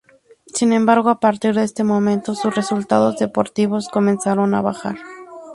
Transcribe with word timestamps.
Sin 0.47 0.73
embargo, 0.73 1.11
a 1.11 1.19
partir 1.19 1.53
de 1.53 1.63
ese 1.63 1.83
momento 1.83 2.33
sus 2.33 2.55
resultados 2.55 3.19
deportivos 3.19 3.87
comenzaron 3.87 4.55
a 4.55 4.61
bajar. 4.63 4.97